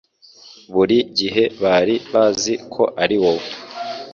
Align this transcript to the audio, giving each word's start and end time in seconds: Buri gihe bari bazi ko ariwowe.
Buri 0.73 0.97
gihe 1.19 1.43
bari 1.61 1.95
bazi 2.11 2.53
ko 2.73 2.83
ariwowe. 3.03 3.45